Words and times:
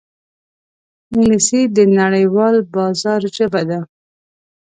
انګلیسي 1.11 1.61
د 1.75 1.77
نړیوال 1.99 2.55
بازار 2.73 3.21
ژبه 3.35 3.61
ده 3.69 3.79